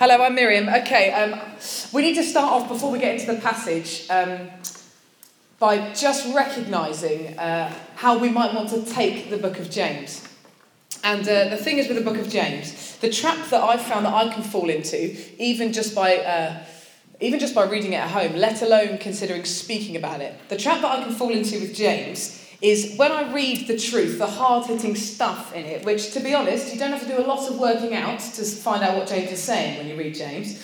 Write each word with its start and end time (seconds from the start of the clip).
Hello, 0.00 0.24
I'm 0.24 0.34
Miriam. 0.34 0.66
Okay, 0.66 1.12
um, 1.12 1.38
we 1.92 2.00
need 2.00 2.14
to 2.14 2.22
start 2.22 2.50
off 2.50 2.70
before 2.70 2.90
we 2.90 2.98
get 2.98 3.16
into 3.16 3.34
the 3.34 3.38
passage 3.38 4.06
um, 4.08 4.48
by 5.58 5.92
just 5.92 6.34
recognising 6.34 7.38
uh, 7.38 7.70
how 7.96 8.16
we 8.16 8.30
might 8.30 8.54
want 8.54 8.70
to 8.70 8.82
take 8.82 9.28
the 9.28 9.36
book 9.36 9.58
of 9.58 9.68
James. 9.68 10.26
And 11.04 11.20
uh, 11.28 11.50
the 11.50 11.58
thing 11.58 11.76
is 11.76 11.86
with 11.86 11.98
the 11.98 12.02
book 12.02 12.16
of 12.16 12.30
James, 12.30 12.96
the 13.02 13.10
trap 13.10 13.50
that 13.50 13.62
I've 13.62 13.82
found 13.82 14.06
that 14.06 14.14
I 14.14 14.32
can 14.32 14.42
fall 14.42 14.70
into, 14.70 15.18
even 15.38 15.70
just 15.70 15.94
by 15.94 16.16
uh, 16.16 16.64
even 17.20 17.38
just 17.38 17.54
by 17.54 17.68
reading 17.68 17.92
it 17.92 17.96
at 17.96 18.08
home, 18.08 18.36
let 18.36 18.62
alone 18.62 18.96
considering 18.96 19.44
speaking 19.44 19.96
about 19.96 20.22
it, 20.22 20.34
the 20.48 20.56
trap 20.56 20.80
that 20.80 20.98
I 20.98 21.04
can 21.04 21.12
fall 21.12 21.28
into 21.28 21.60
with 21.60 21.74
James 21.74 22.39
is 22.60 22.96
when 22.96 23.10
I 23.10 23.32
read 23.32 23.68
the 23.68 23.78
truth, 23.78 24.18
the 24.18 24.26
hard 24.26 24.66
hitting 24.66 24.94
stuff 24.94 25.54
in 25.54 25.64
it, 25.64 25.84
which, 25.84 26.12
to 26.12 26.20
be 26.20 26.34
honest, 26.34 26.72
you 26.72 26.78
don't 26.78 26.90
have 26.90 27.00
to 27.00 27.08
do 27.08 27.18
a 27.18 27.26
lot 27.26 27.48
of 27.48 27.58
working 27.58 27.94
out 27.94 28.20
to 28.20 28.44
find 28.44 28.82
out 28.82 28.96
what 28.96 29.08
James 29.08 29.32
is 29.32 29.42
saying 29.42 29.78
when 29.78 29.88
you 29.88 29.96
read 29.96 30.14
James. 30.14 30.62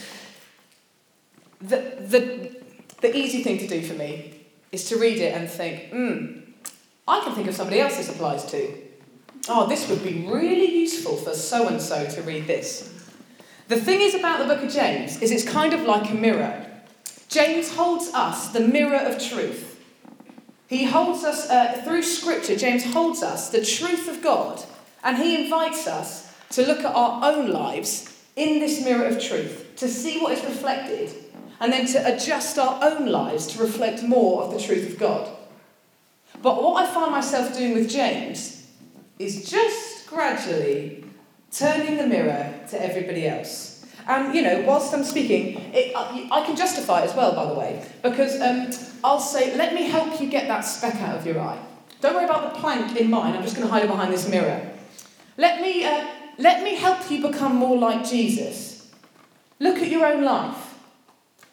The, 1.61 1.97
the, 1.99 2.57
the 3.01 3.17
easy 3.17 3.43
thing 3.43 3.59
to 3.59 3.67
do 3.67 3.81
for 3.81 3.95
me 3.95 4.43
is 4.73 4.89
to 4.91 4.99
read 4.99 5.19
it 5.19 5.35
and 5.35 5.49
think, 5.49 5.91
hmm, 5.91 6.41
I 7.09 7.21
can 7.21 7.35
think 7.35 7.49
of 7.49 7.55
somebody 7.55 7.81
else 7.81 7.97
this 7.97 8.11
applies 8.11 8.45
to. 8.47 8.75
Oh, 9.49 9.67
this 9.67 9.89
would 9.89 10.03
be 10.03 10.27
really 10.29 10.79
useful 10.81 11.17
for 11.17 11.33
so 11.33 11.69
and 11.69 11.81
so 11.81 12.07
to 12.07 12.23
read 12.23 12.47
this. 12.47 12.93
The 13.69 13.81
thing 13.81 14.01
is 14.01 14.15
about 14.15 14.39
the 14.39 14.55
book 14.55 14.63
of 14.63 14.71
James 14.71 15.23
is 15.23 15.31
it's 15.31 15.45
kind 15.45 15.73
of 15.73 15.81
like 15.83 16.11
a 16.11 16.15
mirror. 16.15 16.67
James 17.29 17.75
holds 17.75 18.13
us 18.13 18.49
the 18.49 18.61
mirror 18.61 18.99
of 18.99 19.23
truth. 19.23 19.76
He 20.69 20.85
holds 20.85 21.23
us, 21.25 21.49
uh, 21.49 21.81
through 21.85 22.03
Scripture, 22.03 22.57
James 22.57 22.85
holds 22.93 23.23
us 23.23 23.51
the 23.51 23.65
truth 23.65 24.09
of 24.09 24.23
God, 24.23 24.63
and 25.05 25.17
he 25.17 25.45
invites 25.45 25.87
us 25.87 26.35
to 26.51 26.67
look 26.67 26.81
at 26.81 26.95
our 26.95 27.25
own 27.25 27.51
lives 27.51 28.13
in 28.35 28.59
this 28.59 28.85
mirror 28.85 29.07
of 29.07 29.23
truth, 29.23 29.77
to 29.77 29.89
see 29.89 30.21
what 30.21 30.33
is 30.33 30.45
reflected, 30.45 31.13
and 31.61 31.73
then 31.73 31.87
to 31.87 32.15
adjust 32.15 32.59
our 32.59 32.83
own 32.83 33.07
lives 33.07 33.47
to 33.49 33.63
reflect 33.63 34.03
more 34.03 34.43
of 34.43 34.53
the 34.53 34.61
truth 34.61 34.93
of 34.93 34.99
God. 34.99 35.31
But 36.43 36.63
what 36.63 36.85
I 36.85 36.93
find 36.93 37.13
myself 37.13 37.57
doing 37.57 37.75
with 37.75 37.89
James 37.89 38.67
is 39.19 39.49
just 39.49 40.07
gradually 40.07 41.05
turning 41.51 41.97
the 41.97 42.07
mirror 42.07 42.53
to 42.71 42.83
everybody 42.83 43.27
else. 43.27 43.87
And, 44.07 44.35
you 44.35 44.43
know, 44.43 44.63
whilst 44.63 44.95
I'm 44.95 45.03
speaking, 45.03 45.59
it, 45.75 45.93
I, 45.97 46.29
I, 46.31 46.47
can 46.47 46.55
justify 46.55 47.01
it 47.01 47.11
as 47.11 47.17
well, 47.17 47.35
by 47.35 47.47
the 47.47 47.55
way, 47.55 47.85
because 48.03 48.41
um, 48.41 48.71
I'll 49.07 49.21
say, 49.21 49.57
let 49.57 49.73
me 49.73 49.85
help 49.85 50.21
you 50.21 50.29
get 50.29 50.49
that 50.49 50.63
speck 50.63 50.97
out 50.97 51.17
of 51.17 51.25
your 51.25 51.39
eye. 51.39 51.65
Don't 52.01 52.15
worry 52.15 52.25
about 52.25 52.53
the 52.53 52.59
plank 52.59 52.97
in 52.97 53.09
mine, 53.09 53.37
I'm 53.37 53.43
just 53.45 53.55
going 53.55 53.65
to 53.65 53.73
hide 53.73 53.85
it 53.85 53.89
behind 53.89 54.13
this 54.13 54.29
mirror. 54.29 54.69
Let 55.37 55.63
me, 55.63 55.85
uh, 55.85 56.09
let 56.39 56.65
me 56.65 56.75
help 56.75 57.09
you 57.09 57.23
become 57.23 57.55
more 57.55 57.79
like 57.79 58.05
Jesus. 58.05 58.91
Look 59.61 59.77
at 59.77 59.89
your 59.89 60.05
own 60.05 60.25
life. 60.25 60.75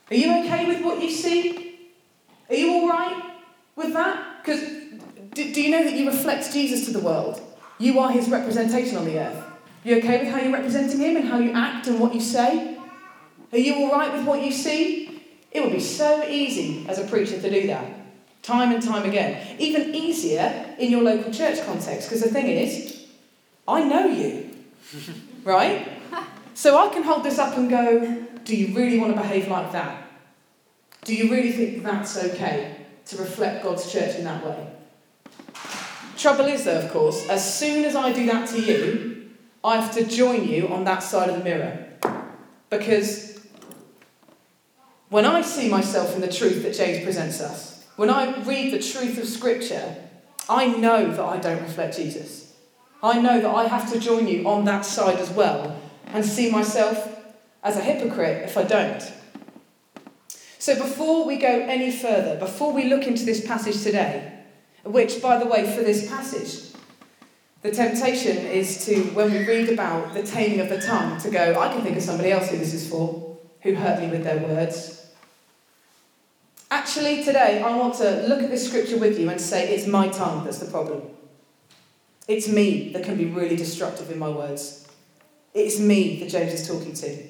Are 0.09 0.15
you 0.15 0.35
okay 0.39 0.65
with 0.65 0.83
what 0.83 0.99
you 0.99 1.11
see? 1.11 1.91
Are 2.49 2.55
you 2.55 2.73
all 2.73 2.89
right 2.89 3.35
with 3.75 3.93
that? 3.93 4.43
Because 4.43 4.61
do, 5.35 5.53
do 5.53 5.61
you 5.61 5.69
know 5.69 5.83
that 5.83 5.93
you 5.93 6.07
reflect 6.07 6.51
Jesus 6.51 6.85
to 6.85 6.91
the 6.91 7.01
world? 7.01 7.39
You 7.77 7.99
are 7.99 8.11
his 8.11 8.29
representation 8.29 8.97
on 8.97 9.05
the 9.05 9.19
earth. 9.19 9.43
You 9.83 9.97
okay 9.97 10.23
with 10.23 10.33
how 10.33 10.39
you're 10.39 10.51
representing 10.51 10.99
him 10.99 11.17
and 11.17 11.27
how 11.27 11.37
you 11.37 11.51
act 11.51 11.85
and 11.85 11.99
what 11.99 12.15
you 12.15 12.19
say? 12.19 12.79
Are 13.51 13.59
you 13.59 13.75
all 13.75 13.91
right 13.91 14.11
with 14.11 14.25
what 14.25 14.41
you 14.41 14.51
see? 14.51 15.02
It 15.53 15.63
would 15.63 15.71
be 15.71 15.79
so 15.79 16.27
easy 16.27 16.85
as 16.89 16.97
a 16.99 17.05
preacher 17.05 17.39
to 17.39 17.49
do 17.49 17.67
that, 17.67 17.85
time 18.41 18.73
and 18.73 18.83
time 18.83 19.07
again. 19.07 19.55
Even 19.59 19.93
easier 19.93 20.75
in 20.79 20.89
your 20.89 21.03
local 21.03 21.31
church 21.31 21.63
context, 21.65 22.09
because 22.09 22.23
the 22.23 22.29
thing 22.29 22.47
is, 22.47 23.05
I 23.67 23.83
know 23.83 24.07
you, 24.07 24.49
right? 25.43 25.87
So 26.55 26.77
I 26.77 26.93
can 26.93 27.03
hold 27.03 27.23
this 27.23 27.39
up 27.39 27.57
and 27.57 27.69
go, 27.69 28.25
do 28.43 28.55
you 28.55 28.75
really 28.75 28.99
want 28.99 29.15
to 29.15 29.21
behave 29.21 29.47
like 29.47 29.71
that? 29.71 30.07
Do 31.03 31.15
you 31.15 31.31
really 31.31 31.51
think 31.51 31.83
that's 31.83 32.17
okay 32.17 32.77
to 33.07 33.17
reflect 33.17 33.63
God's 33.63 33.91
church 33.91 34.15
in 34.15 34.23
that 34.23 34.45
way? 34.45 34.67
Trouble 36.17 36.45
is, 36.45 36.63
though, 36.63 36.79
of 36.79 36.91
course, 36.91 37.27
as 37.29 37.57
soon 37.57 37.85
as 37.85 37.95
I 37.95 38.13
do 38.13 38.25
that 38.27 38.47
to 38.49 38.61
you, 38.61 39.31
I 39.63 39.77
have 39.77 39.93
to 39.95 40.05
join 40.05 40.47
you 40.47 40.69
on 40.69 40.83
that 40.85 41.03
side 41.03 41.29
of 41.29 41.37
the 41.37 41.43
mirror. 41.43 41.85
Because 42.69 43.32
when 45.13 45.27
I 45.27 45.43
see 45.43 45.69
myself 45.69 46.15
in 46.15 46.21
the 46.21 46.27
truth 46.27 46.63
that 46.63 46.73
James 46.73 47.03
presents 47.03 47.39
us, 47.39 47.85
when 47.97 48.09
I 48.09 48.41
read 48.45 48.73
the 48.73 48.81
truth 48.81 49.19
of 49.19 49.27
Scripture, 49.27 49.95
I 50.49 50.65
know 50.65 51.11
that 51.11 51.23
I 51.23 51.37
don't 51.37 51.61
reflect 51.61 51.97
Jesus. 51.97 52.55
I 53.03 53.21
know 53.21 53.39
that 53.39 53.55
I 53.55 53.67
have 53.67 53.93
to 53.93 53.99
join 53.99 54.27
you 54.27 54.47
on 54.47 54.65
that 54.65 54.85
side 54.85 55.19
as 55.19 55.29
well 55.29 55.79
and 56.07 56.25
see 56.25 56.49
myself 56.49 57.15
as 57.63 57.77
a 57.77 57.81
hypocrite 57.81 58.43
if 58.43 58.57
I 58.57 58.63
don't. 58.63 59.13
So, 60.57 60.73
before 60.75 61.27
we 61.27 61.37
go 61.37 61.59
any 61.59 61.91
further, 61.91 62.39
before 62.39 62.73
we 62.73 62.85
look 62.85 63.03
into 63.03 63.23
this 63.23 63.45
passage 63.45 63.83
today, 63.83 64.33
which, 64.83 65.21
by 65.21 65.37
the 65.37 65.45
way, 65.45 65.75
for 65.75 65.83
this 65.83 66.09
passage, 66.09 66.73
the 67.61 67.69
temptation 67.69 68.37
is 68.37 68.83
to, 68.87 69.03
when 69.11 69.31
we 69.31 69.45
read 69.45 69.69
about 69.69 70.15
the 70.15 70.23
taming 70.23 70.59
of 70.59 70.69
the 70.69 70.81
tongue, 70.81 71.19
to 71.19 71.29
go, 71.29 71.61
I 71.61 71.71
can 71.71 71.83
think 71.83 71.97
of 71.97 72.01
somebody 72.01 72.31
else 72.31 72.49
who 72.49 72.57
this 72.57 72.73
is 72.73 72.89
for, 72.89 73.37
who 73.61 73.75
hurt 73.75 74.01
me 74.01 74.07
with 74.07 74.23
their 74.23 74.39
words. 74.39 75.01
Actually, 76.73 77.23
today, 77.23 77.61
I 77.61 77.77
want 77.77 77.93
to 77.97 78.25
look 78.27 78.41
at 78.41 78.49
this 78.49 78.67
scripture 78.67 78.97
with 78.97 79.19
you 79.19 79.29
and 79.29 79.39
say 79.39 79.75
it's 79.75 79.85
my 79.85 80.07
tongue 80.07 80.43
that's 80.43 80.57
the 80.57 80.65
problem. 80.65 81.03
It's 82.27 82.47
me 82.47 82.91
that 82.93 83.03
can 83.03 83.15
be 83.15 83.25
really 83.25 83.55
destructive 83.55 84.09
in 84.09 84.17
my 84.17 84.29
words. 84.29 84.87
It's 85.53 85.79
me 85.79 86.19
that 86.19 86.29
James 86.29 86.51
is 86.51 86.67
talking 86.67 86.95
to. 86.95 87.27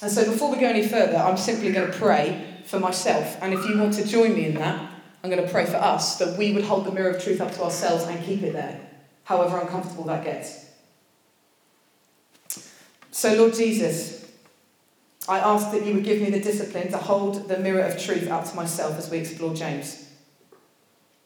And 0.00 0.10
so, 0.10 0.24
before 0.24 0.50
we 0.50 0.58
go 0.58 0.68
any 0.68 0.88
further, 0.88 1.18
I'm 1.18 1.36
simply 1.36 1.70
going 1.70 1.92
to 1.92 1.98
pray 1.98 2.62
for 2.64 2.80
myself. 2.80 3.36
And 3.42 3.52
if 3.52 3.62
you 3.68 3.78
want 3.78 3.92
to 3.94 4.06
join 4.06 4.32
me 4.32 4.46
in 4.46 4.54
that, 4.54 4.90
I'm 5.22 5.28
going 5.28 5.44
to 5.44 5.52
pray 5.52 5.66
for 5.66 5.76
us 5.76 6.16
that 6.16 6.38
we 6.38 6.54
would 6.54 6.64
hold 6.64 6.86
the 6.86 6.92
mirror 6.92 7.10
of 7.10 7.22
truth 7.22 7.42
up 7.42 7.52
to 7.56 7.64
ourselves 7.64 8.04
and 8.04 8.24
keep 8.24 8.42
it 8.42 8.54
there 8.54 8.80
however 9.24 9.58
uncomfortable 9.58 10.04
that 10.04 10.24
gets. 10.24 10.64
So, 13.10 13.34
Lord 13.34 13.52
Jesus, 13.52 14.19
I 15.28 15.38
ask 15.38 15.70
that 15.72 15.84
you 15.84 15.94
would 15.94 16.04
give 16.04 16.20
me 16.20 16.30
the 16.30 16.40
discipline 16.40 16.90
to 16.90 16.98
hold 16.98 17.48
the 17.48 17.58
mirror 17.58 17.82
of 17.82 18.00
truth 18.00 18.30
up 18.30 18.48
to 18.48 18.56
myself 18.56 18.98
as 18.98 19.10
we 19.10 19.18
explore 19.18 19.54
James. 19.54 20.08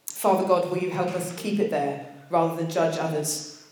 Father 0.07 0.47
God, 0.47 0.71
will 0.71 0.79
you 0.79 0.91
help 0.91 1.15
us 1.15 1.35
keep 1.37 1.61
it 1.61 1.71
there 1.71 2.07
rather 2.31 2.57
than 2.57 2.71
judge 2.71 2.99
others? 2.99 3.65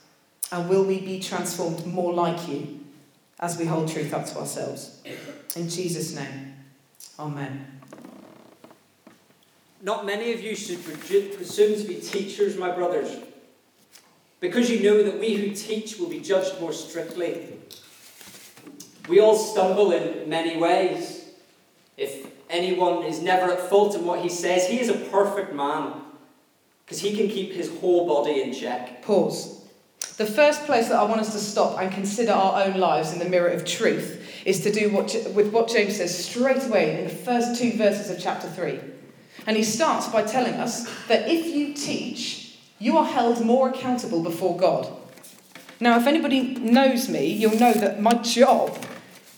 And 0.50 0.68
will 0.68 0.84
we 0.84 1.00
be 1.00 1.18
transformed 1.18 1.86
more 1.86 2.12
like 2.12 2.48
you 2.48 2.80
as 3.40 3.58
we 3.58 3.64
hold 3.64 3.88
truth 3.88 4.12
up 4.14 4.26
to 4.26 4.38
ourselves? 4.38 5.02
In 5.56 5.68
Jesus' 5.68 6.14
name, 6.14 6.54
Amen. 7.18 7.80
Not 9.82 10.06
many 10.06 10.32
of 10.32 10.40
you 10.40 10.54
should 10.54 10.84
presume 10.84 11.76
to 11.76 11.84
be 11.84 11.96
teachers, 11.96 12.56
my 12.56 12.70
brothers 12.70 13.18
because 14.42 14.68
you 14.68 14.82
know 14.82 15.04
that 15.04 15.20
we 15.20 15.34
who 15.34 15.54
teach 15.54 15.98
will 15.98 16.08
be 16.08 16.18
judged 16.18 16.60
more 16.60 16.72
strictly. 16.72 17.46
We 19.08 19.20
all 19.20 19.36
stumble 19.36 19.92
in 19.92 20.28
many 20.28 20.56
ways. 20.56 21.30
If 21.96 22.26
anyone 22.48 23.04
is 23.04 23.20
never 23.20 23.52
at 23.52 23.68
fault 23.68 23.94
in 23.94 24.04
what 24.04 24.20
he 24.20 24.28
says, 24.28 24.68
he 24.68 24.80
is 24.80 24.88
a 24.88 24.94
perfect 25.10 25.52
man 25.52 25.94
because 26.84 27.00
he 27.00 27.16
can 27.16 27.28
keep 27.28 27.52
his 27.52 27.70
whole 27.80 28.06
body 28.06 28.42
in 28.42 28.52
check. 28.52 29.02
Pause. 29.02 29.62
The 30.16 30.26
first 30.26 30.66
place 30.66 30.88
that 30.88 30.96
I 30.98 31.04
want 31.04 31.20
us 31.20 31.32
to 31.32 31.38
stop 31.38 31.80
and 31.80 31.90
consider 31.90 32.32
our 32.32 32.64
own 32.64 32.78
lives 32.78 33.12
in 33.12 33.18
the 33.18 33.28
mirror 33.28 33.48
of 33.48 33.64
truth 33.64 34.22
is 34.44 34.60
to 34.60 34.72
do 34.72 34.90
what, 34.90 35.16
with 35.34 35.52
what 35.52 35.68
James 35.68 35.96
says 35.96 36.26
straight 36.26 36.64
away 36.64 36.98
in 36.98 37.04
the 37.04 37.14
first 37.14 37.60
two 37.60 37.72
verses 37.72 38.10
of 38.10 38.20
chapter 38.20 38.48
3. 38.48 38.78
And 39.46 39.56
he 39.56 39.64
starts 39.64 40.08
by 40.08 40.22
telling 40.22 40.54
us 40.54 40.86
that 41.06 41.28
if 41.28 41.46
you 41.46 41.74
teach, 41.74 42.58
you 42.78 42.98
are 42.98 43.06
held 43.06 43.44
more 43.44 43.70
accountable 43.70 44.22
before 44.22 44.56
God. 44.56 44.92
Now, 45.80 45.98
if 45.98 46.06
anybody 46.06 46.42
knows 46.42 47.08
me, 47.08 47.26
you'll 47.26 47.58
know 47.58 47.72
that 47.72 48.00
my 48.00 48.14
job 48.14 48.78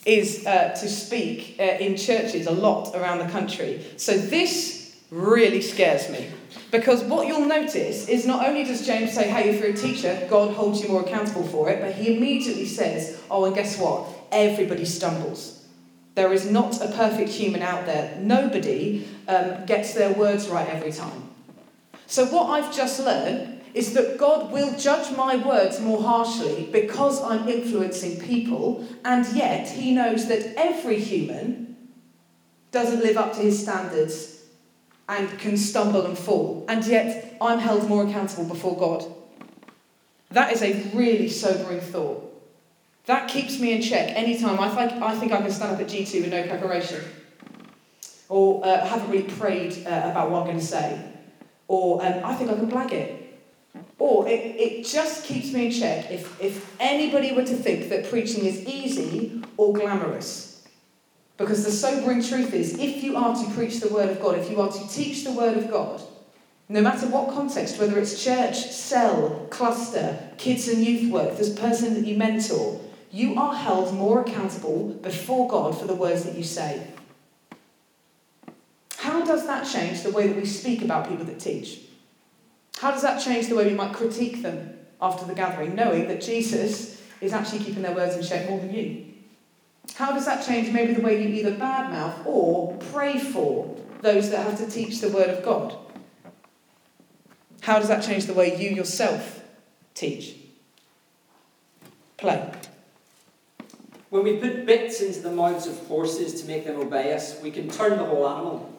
is 0.07 0.47
uh, 0.47 0.71
to 0.71 0.89
speak 0.89 1.57
uh, 1.59 1.63
in 1.63 1.97
churches 1.97 2.47
a 2.47 2.51
lot 2.51 2.95
around 2.95 3.19
the 3.19 3.29
country. 3.29 3.85
So 3.97 4.17
this 4.17 4.97
really 5.11 5.61
scares 5.61 6.09
me. 6.11 6.29
Because 6.71 7.05
what 7.05 7.27
you'll 7.27 7.47
notice 7.47 8.09
is 8.09 8.27
not 8.27 8.47
only 8.47 8.65
does 8.65 8.85
James 8.85 9.13
say, 9.13 9.29
hey, 9.29 9.51
if 9.51 9.61
you're 9.61 9.71
a 9.71 9.77
teacher, 9.77 10.27
God 10.29 10.55
holds 10.55 10.83
you 10.83 10.89
more 10.89 11.03
accountable 11.03 11.45
for 11.45 11.71
it, 11.71 11.81
but 11.81 11.95
he 11.95 12.17
immediately 12.17 12.67
says, 12.67 13.21
oh, 13.31 13.45
and 13.45 13.55
guess 13.55 13.79
what? 13.79 14.09
Everybody 14.33 14.85
stumbles. 14.85 15.65
There 16.15 16.33
is 16.33 16.51
not 16.51 16.81
a 16.81 16.89
perfect 16.89 17.31
human 17.31 17.63
out 17.63 17.87
there. 17.87 18.17
Nobody 18.21 19.07
um, 19.27 19.65
gets 19.67 19.95
their 19.95 20.13
words 20.13 20.49
right 20.49 20.69
every 20.69 20.93
time. 20.93 21.31
So, 22.07 22.27
what 22.27 22.51
I've 22.51 22.75
just 22.75 23.01
learned 23.01 23.63
is 23.75 23.93
that 23.95 24.17
God 24.17 24.53
will 24.53 24.79
judge 24.79 25.15
my 25.17 25.35
words 25.37 25.81
more 25.81 26.01
harshly 26.01 26.69
because 26.71 27.21
I'm 27.23 27.49
influencing 27.49 28.21
people, 28.21 28.87
and 29.05 29.27
yet 29.35 29.69
He 29.69 29.93
knows 29.93 30.29
that 30.29 30.55
every 30.57 31.01
human 31.01 31.77
doesn't 32.71 33.01
live 33.01 33.17
up 33.17 33.33
to 33.35 33.41
His 33.41 33.61
standards 33.61 34.45
and 35.09 35.29
can 35.39 35.57
stumble 35.57 36.07
and 36.07 36.17
fall, 36.17 36.65
and 36.69 36.87
yet 36.87 37.37
I'm 37.41 37.59
held 37.59 37.89
more 37.89 38.07
accountable 38.07 38.45
before 38.45 38.77
God. 38.79 39.05
That 40.31 40.53
is 40.53 40.63
a 40.63 40.73
really 40.95 41.29
sobering 41.29 41.81
thought. 41.81 42.31
That 43.07 43.29
keeps 43.29 43.61
me 43.61 43.73
in 43.73 43.83
check 43.83 44.17
anytime 44.17 44.59
I 44.59 44.69
think 44.69 45.03
I, 45.03 45.15
think 45.17 45.33
I 45.33 45.43
can 45.43 45.51
stand 45.51 45.75
up 45.75 45.81
at 45.81 45.89
G2 45.89 46.23
with 46.23 46.31
no 46.31 46.47
preparation, 46.47 47.03
or 48.29 48.65
uh, 48.65 48.87
haven't 48.87 49.11
really 49.11 49.29
prayed 49.29 49.85
uh, 49.85 50.11
about 50.11 50.31
what 50.31 50.41
I'm 50.41 50.47
going 50.47 50.59
to 50.59 50.65
say, 50.65 51.13
or 51.67 52.05
um, 52.05 52.25
I 52.25 52.35
think 52.35 52.51
I 52.51 52.55
can 52.55 52.71
blag 52.71 52.93
it. 52.93 53.24
Or 53.99 54.29
it, 54.29 54.57
it 54.57 54.87
just 54.87 55.25
keeps 55.25 55.53
me 55.53 55.67
in 55.67 55.73
check 55.73 56.11
if, 56.11 56.41
if 56.41 56.75
anybody 56.79 57.33
were 57.33 57.45
to 57.45 57.57
think 57.57 57.89
that 57.89 58.11
preaching 58.11 58.45
is 58.45 58.65
easy 58.67 59.43
or 59.57 59.73
glamorous. 59.73 60.67
Because 61.37 61.65
the 61.65 61.71
sobering 61.71 62.23
truth 62.23 62.55
is, 62.55 62.79
if 62.79 63.03
you 63.03 63.17
are 63.17 63.35
to 63.35 63.51
preach 63.53 63.81
the 63.81 63.93
Word 63.93 64.11
of 64.11 64.21
God, 64.21 64.39
if 64.39 64.51
you 64.51 64.61
are 64.61 64.71
to 64.71 64.89
teach 64.89 65.25
the 65.25 65.33
Word 65.33 65.57
of 65.57 65.71
God, 65.71 66.01
no 66.69 66.81
matter 66.81 67.07
what 67.09 67.35
context, 67.35 67.79
whether 67.79 67.99
it's 67.99 68.23
church, 68.23 68.57
cell, 68.57 69.47
cluster, 69.51 70.19
kids 70.39 70.69
and 70.69 70.85
youth 70.85 71.11
work, 71.11 71.37
this 71.37 71.53
person 71.53 71.95
that 71.95 72.07
you 72.07 72.17
mentor, 72.17 72.81
you 73.11 73.39
are 73.39 73.55
held 73.55 73.95
more 73.95 74.21
accountable 74.21 74.89
before 75.03 75.49
God 75.49 75.79
for 75.79 75.87
the 75.87 75.95
words 75.95 76.25
that 76.25 76.37
you 76.37 76.45
say. 76.45 76.87
How 78.97 79.25
does 79.25 79.47
that 79.47 79.67
change 79.67 80.03
the 80.03 80.11
way 80.11 80.27
that 80.29 80.37
we 80.37 80.47
speak 80.47 80.83
about 80.83 81.09
people 81.09 81.25
that 81.27 81.39
teach? 81.39 81.81
How 82.85 82.91
does 82.91 83.01
that 83.01 83.19
change 83.19 83.47
the 83.47 83.55
way 83.55 83.67
we 83.67 83.73
might 83.73 83.95
critique 83.95 84.43
them 84.43 84.77
after 85.01 85.25
the 85.25 85.33
gathering, 85.33 85.75
knowing 85.75 86.07
that 86.09 86.21
Jesus 86.21 87.01
is 87.23 87.33
actually 87.33 87.61
keeping 87.61 87.81
their 87.81 87.95
words 87.95 88.15
in 88.15 88.23
check 88.23 88.51
more 88.51 88.61
than 88.61 88.75
you? 88.75 89.07
How 89.95 90.13
does 90.13 90.27
that 90.27 90.45
change 90.45 90.71
maybe 90.71 90.93
the 90.93 91.01
way 91.01 91.23
you 91.23 91.29
either 91.31 91.57
badmouth 91.57 92.27
or 92.27 92.77
pray 92.93 93.19
for 93.19 93.75
those 94.03 94.29
that 94.29 94.47
have 94.47 94.59
to 94.59 94.71
teach 94.71 95.01
the 95.01 95.09
Word 95.09 95.31
of 95.31 95.43
God? 95.43 95.75
How 97.63 97.79
does 97.79 97.89
that 97.89 98.05
change 98.05 98.27
the 98.27 98.35
way 98.35 98.55
you 98.55 98.69
yourself 98.69 99.43
teach? 99.95 100.35
Play. 102.19 102.53
When 104.11 104.25
we 104.25 104.37
put 104.37 104.67
bits 104.67 105.01
into 105.01 105.21
the 105.21 105.33
mouths 105.33 105.67
of 105.67 105.79
horses 105.87 106.43
to 106.43 106.47
make 106.47 106.67
them 106.67 106.79
obey 106.79 107.15
us, 107.15 107.41
we 107.41 107.51
can 107.51 107.71
turn 107.71 107.97
the 107.97 108.05
whole 108.05 108.29
animal. 108.29 108.79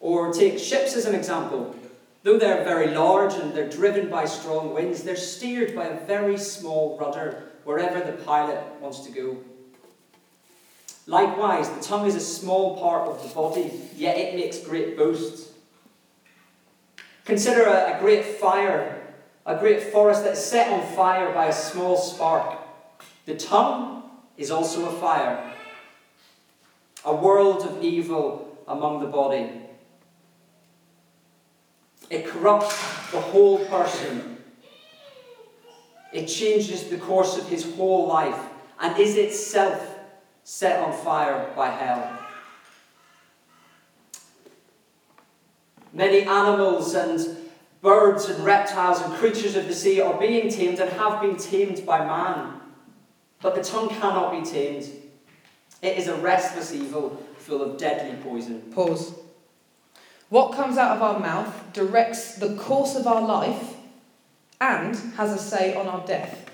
Or 0.00 0.32
take 0.32 0.58
ships 0.58 0.96
as 0.96 1.04
an 1.04 1.14
example. 1.14 1.76
Though 2.22 2.38
they're 2.38 2.64
very 2.64 2.88
large 2.88 3.34
and 3.34 3.54
they're 3.54 3.68
driven 3.68 4.10
by 4.10 4.26
strong 4.26 4.74
winds, 4.74 5.02
they're 5.02 5.16
steered 5.16 5.74
by 5.74 5.86
a 5.86 6.06
very 6.06 6.36
small 6.36 6.98
rudder 6.98 7.44
wherever 7.64 8.00
the 8.00 8.22
pilot 8.24 8.62
wants 8.80 9.00
to 9.00 9.12
go. 9.12 9.38
Likewise, 11.06 11.70
the 11.70 11.80
tongue 11.80 12.06
is 12.06 12.14
a 12.14 12.20
small 12.20 12.78
part 12.78 13.08
of 13.08 13.22
the 13.22 13.34
body, 13.34 13.72
yet 13.96 14.18
it 14.18 14.34
makes 14.34 14.58
great 14.58 14.96
boasts. 14.96 15.50
Consider 17.24 17.64
a, 17.64 17.96
a 17.96 18.00
great 18.00 18.24
fire, 18.24 19.00
a 19.46 19.56
great 19.56 19.82
forest 19.84 20.22
that's 20.24 20.44
set 20.44 20.70
on 20.70 20.86
fire 20.94 21.32
by 21.32 21.46
a 21.46 21.52
small 21.52 21.96
spark. 21.96 22.58
The 23.24 23.34
tongue 23.34 24.02
is 24.36 24.50
also 24.50 24.88
a 24.88 24.92
fire, 24.92 25.52
a 27.04 27.14
world 27.14 27.64
of 27.64 27.82
evil 27.82 28.58
among 28.68 29.00
the 29.00 29.06
body. 29.06 29.50
It 32.10 32.26
corrupts 32.26 32.76
the 33.12 33.20
whole 33.20 33.64
person. 33.66 34.38
It 36.12 36.26
changes 36.26 36.88
the 36.88 36.98
course 36.98 37.38
of 37.38 37.48
his 37.48 37.74
whole 37.76 38.08
life 38.08 38.38
and 38.80 38.98
is 38.98 39.16
itself 39.16 39.98
set 40.42 40.82
on 40.82 40.92
fire 40.92 41.52
by 41.54 41.70
hell. 41.70 42.18
Many 45.92 46.22
animals 46.22 46.94
and 46.94 47.36
birds 47.80 48.28
and 48.28 48.44
reptiles 48.44 49.00
and 49.00 49.12
creatures 49.14 49.54
of 49.54 49.68
the 49.68 49.74
sea 49.74 50.00
are 50.00 50.18
being 50.18 50.48
tamed 50.48 50.80
and 50.80 50.90
have 50.90 51.20
been 51.20 51.36
tamed 51.36 51.86
by 51.86 52.04
man. 52.04 52.60
But 53.40 53.54
the 53.54 53.62
tongue 53.62 53.88
cannot 53.88 54.32
be 54.32 54.48
tamed. 54.48 54.88
It 55.80 55.96
is 55.96 56.08
a 56.08 56.16
restless 56.16 56.74
evil 56.74 57.24
full 57.38 57.62
of 57.62 57.78
deadly 57.78 58.20
poison. 58.22 58.60
Pause. 58.72 59.14
What 60.30 60.52
comes 60.52 60.78
out 60.78 60.96
of 60.96 61.02
our 61.02 61.18
mouth 61.18 61.72
directs 61.72 62.36
the 62.36 62.54
course 62.54 62.94
of 62.94 63.06
our 63.08 63.20
life 63.20 63.74
and 64.60 64.94
has 65.16 65.32
a 65.32 65.38
say 65.38 65.74
on 65.74 65.88
our 65.88 66.06
death. 66.06 66.48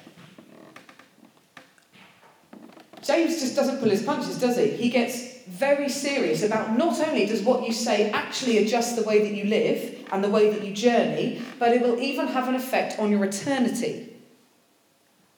James 3.02 3.38
just 3.38 3.54
doesn't 3.54 3.78
pull 3.78 3.90
his 3.90 4.02
punches, 4.02 4.40
does 4.40 4.56
he? 4.56 4.70
He 4.70 4.88
gets 4.88 5.42
very 5.46 5.90
serious 5.90 6.42
about 6.42 6.76
not 6.76 6.98
only 7.06 7.26
does 7.26 7.42
what 7.42 7.66
you 7.66 7.72
say 7.72 8.10
actually 8.10 8.58
adjust 8.58 8.96
the 8.96 9.02
way 9.02 9.20
that 9.20 9.36
you 9.36 9.44
live 9.44 10.06
and 10.10 10.24
the 10.24 10.30
way 10.30 10.50
that 10.50 10.64
you 10.64 10.72
journey, 10.72 11.42
but 11.58 11.72
it 11.72 11.82
will 11.82 12.00
even 12.00 12.28
have 12.28 12.48
an 12.48 12.54
effect 12.54 12.98
on 12.98 13.10
your 13.10 13.24
eternity. 13.24 14.16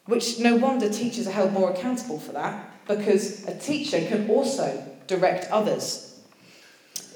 Which 0.07 0.39
no 0.39 0.57
wonder 0.57 0.89
teachers 0.89 1.27
are 1.27 1.33
held 1.33 1.53
more 1.53 1.73
accountable 1.73 2.21
for 2.21 2.33
that, 2.33 2.87
because 2.87 3.47
a 3.49 3.59
teacher 3.59 4.01
can 4.07 4.31
also 4.31 4.97
direct 5.09 5.51
others 5.51 6.08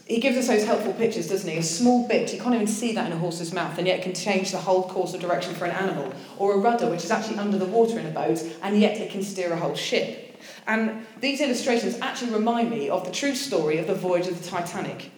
he 0.06 0.18
gives 0.18 0.36
us 0.36 0.48
those 0.48 0.64
helpful 0.64 0.92
pictures, 0.94 1.28
doesn't 1.28 1.48
he? 1.48 1.58
A 1.58 1.62
small 1.62 2.06
bit, 2.08 2.32
you 2.32 2.40
can't 2.40 2.54
even 2.54 2.66
see 2.66 2.92
that 2.92 3.06
in 3.06 3.12
a 3.12 3.18
horse's 3.18 3.52
mouth, 3.52 3.78
and 3.78 3.86
yet 3.86 4.00
it 4.00 4.02
can 4.02 4.14
change 4.14 4.50
the 4.50 4.58
whole 4.58 4.88
course 4.88 5.14
of 5.14 5.20
direction 5.20 5.54
for 5.54 5.64
an 5.64 5.70
animal. 5.70 6.12
Or 6.38 6.54
a 6.54 6.58
rudder, 6.58 6.90
which 6.90 7.04
is 7.04 7.10
actually 7.10 7.38
under 7.38 7.58
the 7.58 7.66
water 7.66 7.98
in 7.98 8.06
a 8.06 8.10
boat, 8.10 8.42
and 8.62 8.80
yet 8.80 8.98
it 8.98 9.10
can 9.10 9.22
steer 9.22 9.52
a 9.52 9.56
whole 9.56 9.74
ship. 9.74 10.40
And 10.66 11.06
these 11.20 11.40
illustrations 11.40 11.98
actually 12.00 12.32
remind 12.32 12.70
me 12.70 12.88
of 12.88 13.04
the 13.04 13.12
true 13.12 13.34
story 13.34 13.78
of 13.78 13.86
the 13.86 13.94
voyage 13.94 14.26
of 14.26 14.42
the 14.42 14.48
Titanic. 14.48 15.12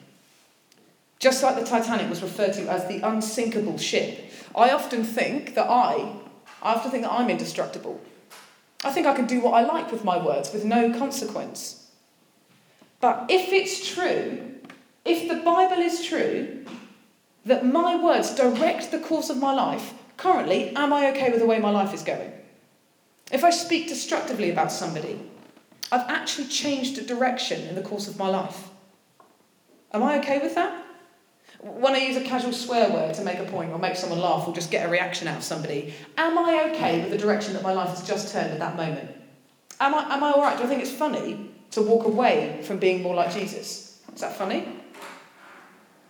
Just 1.19 1.43
like 1.43 1.57
the 1.57 1.65
Titanic 1.65 2.11
was 2.11 2.23
referred 2.23 2.53
to 2.55 2.71
as 2.71 2.87
the 2.87 3.01
unsinkable 3.01 3.79
ship, 3.79 4.31
I 4.55 4.71
often 4.71 5.03
think 5.03 5.55
that 5.55 5.69
I, 5.69 6.13
I 6.63 6.75
often 6.75 6.91
think 6.91 7.05
that 7.05 7.13
I'm 7.13 7.31
indestructible. 7.31 8.01
I 8.85 8.91
think 8.91 9.07
I 9.07 9.15
can 9.15 9.27
do 9.27 9.41
what 9.41 9.55
I 9.55 9.63
like 9.63 9.91
with 9.91 10.05
my 10.05 10.23
words 10.23 10.53
with 10.53 10.65
no 10.65 10.97
consequence. 10.97 11.91
But 13.01 13.27
if 13.31 13.51
it's 13.51 13.95
true 13.95 14.54
if 15.05 15.29
the 15.29 15.43
Bible 15.43 15.83
is 15.83 16.05
true, 16.05 16.65
that 17.45 17.67
my 17.67 18.03
words 18.03 18.35
direct 18.35 18.91
the 18.91 18.99
course 18.99 19.31
of 19.31 19.37
my 19.37 19.53
life, 19.53 19.93
currently, 20.17 20.75
am 20.75 20.93
I 20.93 21.11
okay 21.11 21.31
with 21.31 21.41
the 21.41 21.47
way 21.47 21.59
my 21.59 21.71
life 21.71 21.93
is 21.93 22.03
going? 22.03 22.33
If 23.31 23.45
I 23.45 23.51
speak 23.51 23.89
destructively 23.89 24.51
about 24.51 24.73
somebody, 24.73 25.21
I've 25.93 26.09
actually 26.09 26.49
changed 26.49 26.99
a 26.99 27.03
direction 27.03 27.67
in 27.69 27.75
the 27.75 27.83
course 27.83 28.09
of 28.09 28.19
my 28.19 28.29
life. 28.29 28.69
Am 29.93 30.03
I 30.03 30.19
okay 30.19 30.39
with 30.39 30.55
that? 30.55 30.83
When 31.61 31.95
I 31.95 31.99
use 31.99 32.17
a 32.17 32.21
casual 32.21 32.53
swear 32.53 32.91
word 32.91 33.15
to 33.15 33.23
make 33.23 33.39
a 33.39 33.45
point 33.45 33.71
or 33.73 33.79
make 33.79 33.97
someone 33.97 34.21
laugh 34.21 34.47
or 34.47 34.55
just 34.55 34.71
get 34.71 34.87
a 34.87 34.91
reaction 34.91 35.29
out 35.29 35.39
of 35.39 35.45
somebody, 35.45 35.95
am 36.19 36.37
I 36.37 36.71
okay 36.71 37.00
with 37.00 37.11
the 37.11 37.19
direction 37.19 37.55
that 37.55 37.62
my 37.62 37.73
life 37.73 37.91
has 37.91 38.07
just 38.07 38.33
turned 38.33 38.53
at 38.53 38.59
that 38.59 38.77
moment? 38.77 39.11
Am 39.81 39.95
I, 39.95 40.15
am 40.15 40.25
I 40.25 40.33
alright? 40.33 40.59
Do 40.59 40.65
I 40.65 40.67
think 40.67 40.83
it's 40.83 40.91
funny 40.93 41.50
to 41.73 41.83
walk 41.83 42.07
away 42.07 42.61
from 42.65 42.79
being 42.79 43.03
more 43.03 43.15
like 43.15 43.33
Jesus? 43.33 44.00
Is 44.14 44.21
that 44.21 44.37
funny? 44.37 44.69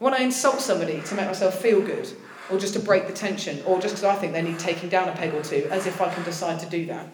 When 0.04 0.12
I 0.12 0.18
insult 0.18 0.60
somebody 0.60 1.00
to 1.00 1.14
make 1.14 1.28
myself 1.28 1.62
feel 1.62 1.80
good, 1.80 2.06
or 2.50 2.58
just 2.58 2.74
to 2.74 2.78
break 2.78 3.06
the 3.06 3.14
tension, 3.14 3.62
or 3.64 3.80
just 3.80 3.94
because 3.94 4.04
I 4.04 4.16
think 4.16 4.34
they 4.34 4.42
need 4.42 4.58
taking 4.58 4.90
down 4.90 5.08
a 5.08 5.12
peg 5.12 5.32
or 5.32 5.42
two, 5.42 5.66
as 5.70 5.86
if 5.86 5.98
I 5.98 6.12
can 6.12 6.22
decide 6.24 6.60
to 6.60 6.66
do 6.66 6.84
that. 6.84 7.08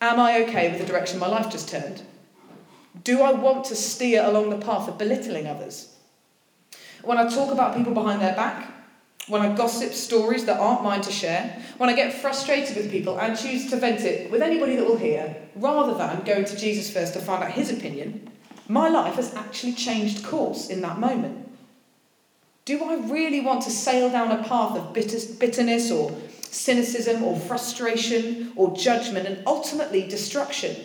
Am 0.00 0.18
I 0.18 0.44
okay 0.44 0.70
with 0.70 0.80
the 0.80 0.86
direction 0.86 1.18
my 1.18 1.26
life 1.26 1.52
just 1.52 1.68
turned? 1.68 2.00
Do 3.04 3.20
I 3.20 3.32
want 3.32 3.66
to 3.66 3.76
steer 3.76 4.24
along 4.24 4.48
the 4.48 4.56
path 4.56 4.88
of 4.88 4.96
belittling 4.96 5.46
others? 5.46 5.94
When 7.02 7.18
I 7.18 7.28
talk 7.28 7.52
about 7.52 7.76
people 7.76 7.92
behind 7.92 8.22
their 8.22 8.34
back, 8.34 8.72
when 9.28 9.42
I 9.42 9.54
gossip 9.54 9.92
stories 9.92 10.46
that 10.46 10.58
aren't 10.58 10.82
mine 10.82 11.02
to 11.02 11.12
share, 11.12 11.62
when 11.76 11.90
I 11.90 11.94
get 11.94 12.14
frustrated 12.14 12.78
with 12.78 12.90
people 12.90 13.20
and 13.20 13.38
choose 13.38 13.68
to 13.68 13.76
vent 13.76 14.00
it 14.00 14.30
with 14.30 14.40
anybody 14.40 14.74
that 14.76 14.86
will 14.86 14.96
hear, 14.96 15.36
rather 15.54 15.92
than 15.98 16.24
going 16.24 16.46
to 16.46 16.56
Jesus 16.56 16.90
first 16.90 17.12
to 17.12 17.20
find 17.20 17.44
out 17.44 17.50
his 17.50 17.70
opinion, 17.70 18.30
my 18.68 18.88
life 18.88 19.16
has 19.16 19.34
actually 19.34 19.74
changed 19.74 20.24
course 20.24 20.70
in 20.70 20.80
that 20.80 20.98
moment. 20.98 21.48
Do 22.64 22.84
I 22.84 22.94
really 22.96 23.40
want 23.40 23.62
to 23.62 23.70
sail 23.70 24.10
down 24.10 24.30
a 24.30 24.42
path 24.44 24.76
of 24.76 24.92
bitterness 24.92 25.90
or 25.90 26.16
cynicism 26.42 27.22
or 27.22 27.38
frustration 27.38 28.52
or 28.56 28.76
judgment 28.76 29.26
and 29.26 29.42
ultimately 29.46 30.06
destruction? 30.06 30.76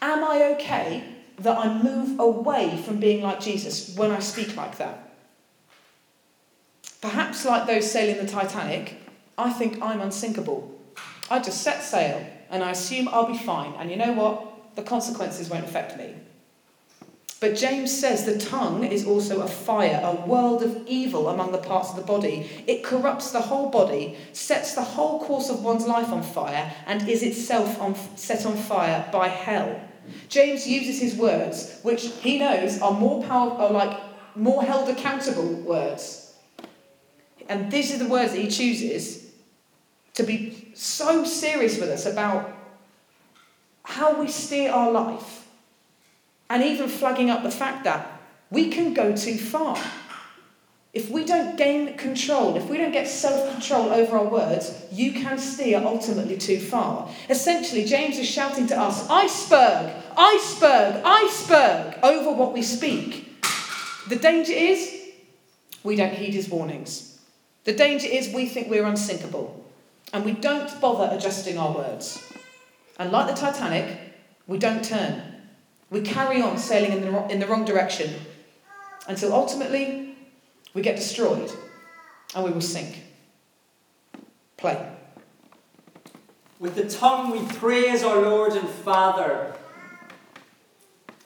Am 0.00 0.24
I 0.24 0.54
okay 0.54 1.04
that 1.38 1.58
I 1.58 1.82
move 1.82 2.18
away 2.20 2.76
from 2.84 2.98
being 3.00 3.22
like 3.22 3.40
Jesus 3.40 3.96
when 3.96 4.10
I 4.10 4.20
speak 4.20 4.56
like 4.56 4.78
that? 4.78 5.10
Perhaps, 7.00 7.44
like 7.44 7.66
those 7.66 7.90
sailing 7.90 8.24
the 8.24 8.30
Titanic, 8.30 8.96
I 9.36 9.52
think 9.52 9.82
I'm 9.82 10.00
unsinkable. 10.00 10.70
I 11.30 11.40
just 11.40 11.62
set 11.62 11.82
sail 11.82 12.24
and 12.48 12.62
I 12.62 12.70
assume 12.70 13.08
I'll 13.08 13.26
be 13.26 13.38
fine, 13.38 13.72
and 13.74 13.90
you 13.90 13.96
know 13.96 14.12
what? 14.12 14.76
The 14.76 14.82
consequences 14.82 15.48
won't 15.48 15.64
affect 15.64 15.96
me. 15.96 16.14
But 17.42 17.56
James 17.56 17.90
says 17.90 18.24
the 18.24 18.38
tongue 18.38 18.84
is 18.84 19.04
also 19.04 19.40
a 19.40 19.48
fire, 19.48 20.00
a 20.00 20.14
world 20.28 20.62
of 20.62 20.86
evil 20.86 21.28
among 21.28 21.50
the 21.50 21.58
parts 21.58 21.90
of 21.90 21.96
the 21.96 22.02
body. 22.02 22.48
It 22.68 22.84
corrupts 22.84 23.32
the 23.32 23.40
whole 23.40 23.68
body, 23.68 24.16
sets 24.32 24.76
the 24.76 24.84
whole 24.84 25.18
course 25.18 25.50
of 25.50 25.64
one's 25.64 25.88
life 25.88 26.10
on 26.12 26.22
fire, 26.22 26.72
and 26.86 27.08
is 27.08 27.24
itself 27.24 27.80
on, 27.80 27.96
set 28.16 28.46
on 28.46 28.56
fire 28.56 29.08
by 29.10 29.26
hell. 29.26 29.80
James 30.28 30.68
uses 30.68 31.00
his 31.00 31.16
words, 31.16 31.80
which 31.82 32.12
he 32.20 32.38
knows 32.38 32.80
are 32.80 32.92
more 32.92 33.24
powerful, 33.24 33.66
are 33.66 33.72
like 33.72 34.00
more 34.36 34.62
held 34.62 34.88
accountable 34.88 35.52
words. 35.62 36.36
And 37.48 37.72
these 37.72 37.92
are 37.92 37.98
the 37.98 38.08
words 38.08 38.34
that 38.34 38.40
he 38.40 38.46
chooses 38.46 39.32
to 40.14 40.22
be 40.22 40.70
so 40.74 41.24
serious 41.24 41.80
with 41.80 41.88
us 41.88 42.06
about 42.06 42.56
how 43.82 44.20
we 44.20 44.28
steer 44.28 44.70
our 44.70 44.92
life, 44.92 45.41
and 46.52 46.62
even 46.62 46.86
flagging 46.86 47.30
up 47.30 47.42
the 47.42 47.50
fact 47.50 47.82
that 47.84 48.20
we 48.50 48.68
can 48.68 48.92
go 48.92 49.16
too 49.16 49.38
far. 49.38 49.78
If 50.92 51.08
we 51.08 51.24
don't 51.24 51.56
gain 51.56 51.96
control, 51.96 52.56
if 52.56 52.68
we 52.68 52.76
don't 52.76 52.92
get 52.92 53.08
self 53.08 53.50
control 53.50 53.88
over 53.88 54.18
our 54.18 54.28
words, 54.28 54.84
you 54.92 55.12
can 55.12 55.38
steer 55.38 55.78
ultimately 55.82 56.36
too 56.36 56.60
far. 56.60 57.08
Essentially, 57.30 57.86
James 57.86 58.18
is 58.18 58.28
shouting 58.28 58.66
to 58.66 58.78
us 58.78 59.08
iceberg, 59.08 59.94
iceberg, 60.14 61.02
iceberg 61.02 61.98
over 62.02 62.32
what 62.32 62.52
we 62.52 62.60
speak. 62.60 63.40
The 64.10 64.16
danger 64.16 64.52
is 64.52 64.94
we 65.82 65.96
don't 65.96 66.12
heed 66.12 66.34
his 66.34 66.50
warnings. 66.50 67.18
The 67.64 67.72
danger 67.72 68.08
is 68.08 68.34
we 68.34 68.44
think 68.44 68.68
we're 68.68 68.84
unsinkable 68.84 69.64
and 70.12 70.22
we 70.22 70.32
don't 70.32 70.78
bother 70.82 71.16
adjusting 71.16 71.56
our 71.56 71.72
words. 71.74 72.30
And 72.98 73.10
like 73.10 73.28
the 73.28 73.40
Titanic, 73.40 73.98
we 74.46 74.58
don't 74.58 74.84
turn. 74.84 75.31
We 75.92 76.00
carry 76.00 76.40
on 76.40 76.56
sailing 76.56 76.92
in 76.92 77.12
the, 77.12 77.28
in 77.28 77.38
the 77.38 77.46
wrong 77.46 77.66
direction 77.66 78.14
until 79.06 79.34
ultimately 79.34 80.16
we 80.72 80.80
get 80.80 80.96
destroyed 80.96 81.52
and 82.34 82.44
we 82.44 82.50
will 82.50 82.62
sink. 82.62 83.04
Play. 84.56 84.90
With 86.58 86.76
the 86.76 86.88
tongue 86.88 87.30
we 87.30 87.44
praise 87.56 88.02
our 88.02 88.22
Lord 88.22 88.52
and 88.52 88.66
Father, 88.66 89.54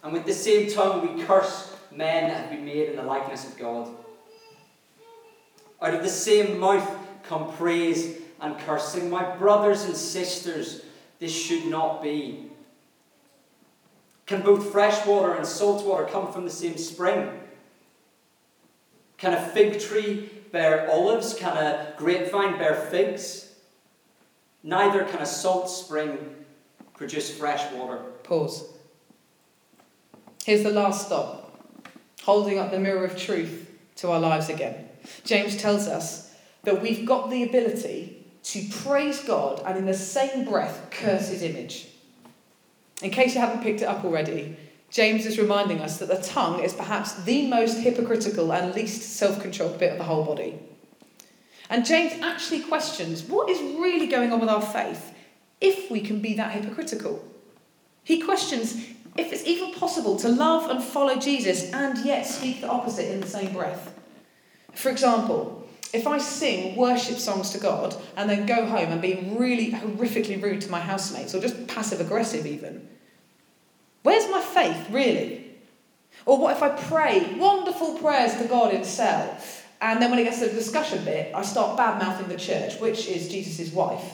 and 0.03 0.13
with 0.13 0.27
the 0.27 0.35
same 0.35 0.69
tongue 0.69 1.15
we 1.17 1.23
curse 1.23 1.77
men 1.93 2.29
that 2.29 2.41
have 2.41 2.51
been 2.51 2.65
made 2.65 2.89
in 2.89 2.97
the 2.97 3.05
likeness 3.05 3.47
of 3.47 3.57
God. 3.57 3.89
Out 5.81 5.95
of 5.95 6.03
the 6.03 6.09
same 6.09 6.59
mouth 6.59 6.91
come 7.23 7.53
praise 7.53 8.17
and 8.41 8.59
cursing. 8.59 9.11
My 9.11 9.37
brothers 9.37 9.85
and 9.85 9.97
sisters, 9.97 10.83
this 11.21 11.33
should 11.33 11.67
not 11.67 12.03
be. 12.03 12.51
Can 14.27 14.43
both 14.43 14.73
fresh 14.73 15.07
water 15.07 15.35
and 15.35 15.47
salt 15.47 15.87
water 15.87 16.05
come 16.05 16.33
from 16.33 16.45
the 16.45 16.51
same 16.51 16.77
spring? 16.77 17.31
Can 19.19 19.33
a 19.33 19.49
fig 19.49 19.81
tree 19.81 20.29
bear 20.53 20.91
olives? 20.91 21.35
Can 21.35 21.57
a 21.57 21.95
grapevine 21.97 22.59
bear 22.59 22.75
figs? 22.75 23.55
Neither 24.63 25.05
can 25.05 25.21
a 25.21 25.27
salt 25.27 25.71
spring 25.71 26.19
produce 26.95 27.31
fresh 27.31 27.73
water. 27.73 27.99
Pause. 28.25 28.65
Here's 30.45 30.65
the 30.65 30.71
last 30.71 31.07
stop 31.07 31.45
holding 32.23 32.59
up 32.59 32.73
the 32.73 32.79
mirror 32.79 33.05
of 33.05 33.17
truth 33.17 33.71
to 33.95 34.11
our 34.11 34.19
lives 34.19 34.49
again. 34.49 34.89
James 35.25 35.57
tells 35.57 35.87
us 35.87 36.35
that 36.65 36.83
we've 36.83 37.07
got 37.07 37.31
the 37.31 37.45
ability 37.45 38.27
to 38.43 38.69
praise 38.71 39.23
God 39.23 39.63
and 39.65 39.79
in 39.79 39.87
the 39.87 39.95
same 39.95 40.45
breath 40.45 40.89
curse 40.91 41.29
his 41.29 41.43
image. 41.43 41.87
In 43.03 43.11
case 43.11 43.35
you 43.35 43.41
haven't 43.41 43.63
picked 43.63 43.83
it 43.83 43.87
up 43.87 44.05
already, 44.05 44.57
James 44.91 45.27
is 45.27 45.39
reminding 45.39 45.81
us 45.81 45.99
that 45.99 46.09
the 46.09 46.23
tongue 46.23 46.61
is 46.61 46.73
perhaps 46.73 47.15
the 47.25 47.47
most 47.49 47.79
hypocritical 47.79 48.53
and 48.53 48.75
least 48.75 49.03
self 49.03 49.41
controlled 49.41 49.79
bit 49.79 49.93
of 49.93 49.99
the 49.99 50.05
whole 50.05 50.25
body. 50.25 50.59
And 51.69 51.85
James 51.85 52.15
actually 52.23 52.61
questions 52.63 53.25
what 53.25 53.51
is 53.51 53.61
really 53.79 54.07
going 54.07 54.33
on 54.33 54.41
with 54.41 54.49
our 54.49 54.63
faith 54.63 55.13
if 55.61 55.91
we 55.91 56.01
can 56.01 56.21
be 56.21 56.35
that 56.35 56.53
hypocritical. 56.53 57.23
He 58.05 58.21
questions 58.21 58.75
if 59.17 59.33
it's 59.33 59.47
even 59.47 59.73
possible 59.75 60.17
to 60.17 60.29
love 60.29 60.71
and 60.71 60.83
follow 60.83 61.17
Jesus 61.17 61.73
and 61.73 62.05
yet 62.05 62.25
speak 62.25 62.61
the 62.61 62.69
opposite 62.69 63.13
in 63.13 63.21
the 63.21 63.27
same 63.27 63.53
breath. 63.53 63.95
For 64.75 64.91
example, 64.91 65.66
if 65.93 66.07
I 66.07 66.19
sing 66.19 66.77
worship 66.77 67.19
songs 67.19 67.51
to 67.51 67.59
God 67.59 67.97
and 68.17 68.29
then 68.29 68.47
go 68.47 68.67
home 68.67 68.91
and 68.93 69.01
be 69.01 69.33
really 69.37 69.73
horrifically 69.73 70.43
rude 70.43 70.61
to 70.63 70.71
my 70.71 70.81
housemates 70.81 71.35
or 71.35 71.41
just 71.41 71.67
passive 71.67 72.01
aggressive 72.01 72.47
even, 72.47 72.89
Where's 74.07 74.31
my 74.31 74.41
faith, 74.41 74.89
really? 74.91 75.51
Or 76.27 76.39
what 76.39 76.57
if 76.57 76.63
I 76.63 76.69
pray 76.69 77.35
wonderful 77.35 77.99
prayers 77.99 78.37
to 78.37 78.45
God 78.45 78.87
cell, 78.87 79.37
and 79.81 80.01
then 80.01 80.11
when 80.11 80.21
it 80.21 80.25
gets 80.25 80.39
to 80.39 80.47
the 80.47 80.55
discussion 80.55 81.05
bit, 81.05 81.35
I 81.35 81.43
start 81.43 81.77
bad 81.77 82.01
mouthing 82.01 82.29
the 82.29 82.37
church, 82.37 82.79
which 82.79 83.09
is 83.09 83.29
Jesus' 83.29 83.73
wife? 83.73 84.13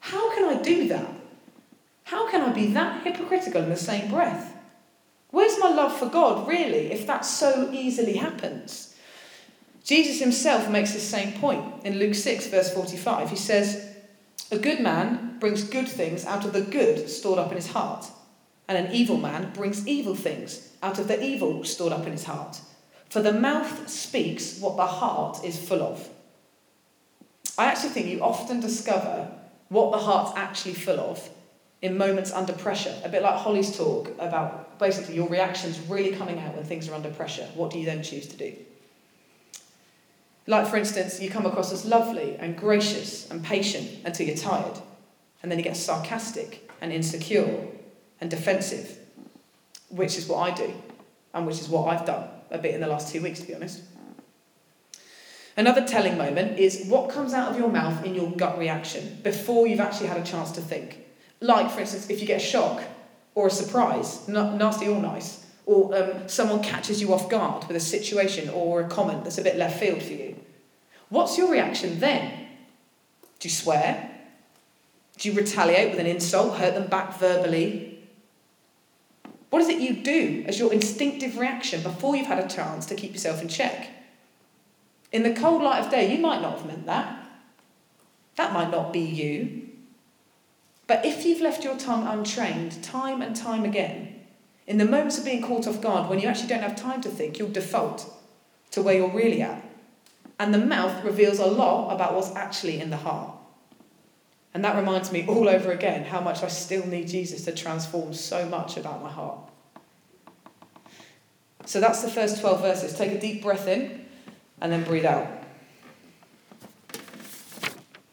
How 0.00 0.34
can 0.34 0.44
I 0.44 0.60
do 0.60 0.88
that? 0.88 1.08
How 2.04 2.30
can 2.30 2.42
I 2.42 2.52
be 2.52 2.66
that 2.74 3.02
hypocritical 3.02 3.62
in 3.62 3.70
the 3.70 3.76
same 3.76 4.10
breath? 4.10 4.54
Where's 5.30 5.58
my 5.58 5.70
love 5.70 5.96
for 5.96 6.10
God, 6.10 6.46
really, 6.46 6.92
if 6.92 7.06
that 7.06 7.24
so 7.24 7.70
easily 7.72 8.18
happens? 8.18 8.94
Jesus 9.86 10.18
himself 10.18 10.68
makes 10.68 10.92
the 10.92 10.98
same 10.98 11.32
point 11.34 11.84
in 11.84 12.00
Luke 12.00 12.16
6, 12.16 12.48
verse 12.48 12.74
45. 12.74 13.30
He 13.30 13.36
says, 13.36 13.96
a 14.50 14.58
good 14.58 14.80
man 14.80 15.38
brings 15.38 15.62
good 15.62 15.86
things 15.86 16.26
out 16.26 16.44
of 16.44 16.52
the 16.52 16.60
good 16.60 17.08
stored 17.08 17.38
up 17.38 17.50
in 17.50 17.56
his 17.56 17.70
heart, 17.70 18.04
and 18.66 18.76
an 18.76 18.92
evil 18.92 19.16
man 19.16 19.52
brings 19.52 19.86
evil 19.86 20.16
things 20.16 20.72
out 20.82 20.98
of 20.98 21.06
the 21.06 21.22
evil 21.22 21.62
stored 21.62 21.92
up 21.92 22.04
in 22.04 22.10
his 22.10 22.24
heart. 22.24 22.60
For 23.10 23.22
the 23.22 23.32
mouth 23.32 23.88
speaks 23.88 24.58
what 24.58 24.76
the 24.76 24.86
heart 24.86 25.44
is 25.44 25.56
full 25.56 25.82
of. 25.82 26.08
I 27.56 27.66
actually 27.66 27.90
think 27.90 28.08
you 28.08 28.24
often 28.24 28.58
discover 28.58 29.30
what 29.68 29.92
the 29.92 29.98
heart's 29.98 30.36
actually 30.36 30.74
full 30.74 30.98
of 30.98 31.30
in 31.80 31.96
moments 31.96 32.32
under 32.32 32.52
pressure. 32.52 32.94
A 33.04 33.08
bit 33.08 33.22
like 33.22 33.36
Holly's 33.36 33.76
talk 33.76 34.10
about 34.18 34.80
basically 34.80 35.14
your 35.14 35.28
reactions 35.28 35.78
really 35.88 36.16
coming 36.16 36.40
out 36.40 36.56
when 36.56 36.64
things 36.64 36.88
are 36.88 36.94
under 36.94 37.10
pressure. 37.10 37.48
What 37.54 37.70
do 37.70 37.78
you 37.78 37.86
then 37.86 38.02
choose 38.02 38.26
to 38.26 38.36
do? 38.36 38.52
Like, 40.46 40.66
for 40.66 40.76
instance, 40.76 41.20
you 41.20 41.28
come 41.28 41.46
across 41.46 41.72
as 41.72 41.84
lovely 41.84 42.36
and 42.36 42.56
gracious 42.56 43.28
and 43.30 43.42
patient 43.42 43.90
until 44.04 44.26
you're 44.26 44.36
tired, 44.36 44.78
and 45.42 45.50
then 45.50 45.58
you 45.58 45.64
get 45.64 45.76
sarcastic 45.76 46.70
and 46.80 46.92
insecure 46.92 47.66
and 48.20 48.30
defensive, 48.30 48.98
which 49.88 50.16
is 50.16 50.28
what 50.28 50.38
I 50.38 50.54
do, 50.54 50.72
and 51.34 51.46
which 51.46 51.60
is 51.60 51.68
what 51.68 51.88
I've 51.88 52.06
done 52.06 52.28
a 52.50 52.58
bit 52.58 52.74
in 52.74 52.80
the 52.80 52.86
last 52.86 53.12
two 53.12 53.20
weeks, 53.22 53.40
to 53.40 53.46
be 53.46 53.54
honest. 53.54 53.82
Another 55.56 55.86
telling 55.86 56.18
moment 56.18 56.58
is 56.58 56.86
what 56.86 57.10
comes 57.10 57.32
out 57.32 57.50
of 57.50 57.58
your 57.58 57.70
mouth 57.70 58.04
in 58.04 58.14
your 58.14 58.30
gut 58.32 58.58
reaction 58.58 59.18
before 59.22 59.66
you've 59.66 59.80
actually 59.80 60.06
had 60.06 60.18
a 60.18 60.24
chance 60.24 60.52
to 60.52 60.60
think. 60.60 60.98
Like, 61.40 61.70
for 61.70 61.80
instance, 61.80 62.10
if 62.10 62.20
you 62.20 62.26
get 62.26 62.42
a 62.42 62.44
shock 62.44 62.82
or 63.34 63.46
a 63.46 63.50
surprise, 63.50 64.28
nasty 64.28 64.86
or 64.86 65.00
nice, 65.00 65.45
or 65.66 65.94
um, 65.96 66.28
someone 66.28 66.62
catches 66.62 67.00
you 67.00 67.12
off 67.12 67.28
guard 67.28 67.66
with 67.66 67.76
a 67.76 67.80
situation 67.80 68.48
or 68.48 68.80
a 68.80 68.88
comment 68.88 69.24
that's 69.24 69.38
a 69.38 69.42
bit 69.42 69.56
left 69.56 69.78
field 69.78 70.00
for 70.00 70.12
you. 70.12 70.36
What's 71.08 71.36
your 71.36 71.50
reaction 71.50 71.98
then? 71.98 72.48
Do 73.40 73.48
you 73.48 73.54
swear? 73.54 74.10
Do 75.18 75.28
you 75.28 75.34
retaliate 75.34 75.90
with 75.90 75.98
an 75.98 76.06
insult, 76.06 76.58
hurt 76.58 76.74
them 76.74 76.88
back 76.88 77.18
verbally? 77.18 77.98
What 79.50 79.62
is 79.62 79.68
it 79.68 79.80
you 79.80 80.02
do 80.02 80.44
as 80.46 80.58
your 80.58 80.72
instinctive 80.72 81.38
reaction 81.38 81.82
before 81.82 82.16
you've 82.16 82.26
had 82.26 82.44
a 82.44 82.48
chance 82.48 82.86
to 82.86 82.94
keep 82.94 83.12
yourself 83.12 83.42
in 83.42 83.48
check? 83.48 83.88
In 85.12 85.22
the 85.22 85.34
cold 85.34 85.62
light 85.62 85.84
of 85.84 85.90
day, 85.90 86.14
you 86.14 86.20
might 86.20 86.42
not 86.42 86.58
have 86.58 86.66
meant 86.66 86.86
that. 86.86 87.24
That 88.36 88.52
might 88.52 88.70
not 88.70 88.92
be 88.92 89.00
you. 89.00 89.68
But 90.86 91.04
if 91.04 91.24
you've 91.24 91.40
left 91.40 91.64
your 91.64 91.76
tongue 91.76 92.06
untrained 92.06 92.82
time 92.82 93.22
and 93.22 93.34
time 93.34 93.64
again, 93.64 94.15
in 94.66 94.78
the 94.78 94.84
moments 94.84 95.18
of 95.18 95.24
being 95.24 95.42
caught 95.42 95.66
off 95.66 95.80
guard, 95.80 96.10
when 96.10 96.18
you 96.18 96.28
actually 96.28 96.48
don't 96.48 96.62
have 96.62 96.76
time 96.76 97.00
to 97.02 97.08
think, 97.08 97.38
you'll 97.38 97.50
default 97.50 98.12
to 98.72 98.82
where 98.82 98.94
you're 98.94 99.10
really 99.10 99.42
at. 99.42 99.64
And 100.38 100.52
the 100.52 100.58
mouth 100.58 101.04
reveals 101.04 101.38
a 101.38 101.46
lot 101.46 101.94
about 101.94 102.14
what's 102.14 102.34
actually 102.34 102.80
in 102.80 102.90
the 102.90 102.96
heart. 102.96 103.32
And 104.52 104.64
that 104.64 104.76
reminds 104.76 105.12
me 105.12 105.24
all 105.26 105.48
over 105.48 105.70
again 105.70 106.04
how 106.04 106.20
much 106.20 106.42
I 106.42 106.48
still 106.48 106.86
need 106.86 107.08
Jesus 107.08 107.44
to 107.44 107.52
transform 107.52 108.14
so 108.14 108.46
much 108.46 108.76
about 108.76 109.02
my 109.02 109.10
heart. 109.10 109.38
So 111.66 111.80
that's 111.80 112.02
the 112.02 112.08
first 112.08 112.40
12 112.40 112.62
verses. 112.62 112.94
Take 112.94 113.12
a 113.12 113.20
deep 113.20 113.42
breath 113.42 113.68
in 113.68 114.06
and 114.60 114.72
then 114.72 114.82
breathe 114.84 115.04
out. 115.04 115.28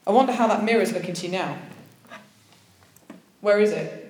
I 0.06 0.12
wonder 0.12 0.34
how 0.34 0.48
that 0.48 0.64
mirror 0.64 0.82
is 0.82 0.92
looking 0.92 1.14
to 1.14 1.28
you 1.28 1.32
now. 1.32 1.58
Where 3.40 3.60
is 3.60 3.72
it? 3.72 4.03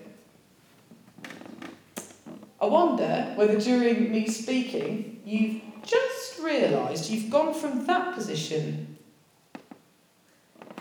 I 2.63 2.65
wonder 2.65 3.33
whether 3.35 3.59
during 3.59 4.09
me 4.09 4.25
speaking 4.29 5.19
you've 5.25 5.61
just 5.85 6.39
realised 6.39 7.09
you've 7.09 7.29
gone 7.29 7.53
from 7.53 7.85
that 7.87 8.15
position 8.15 8.97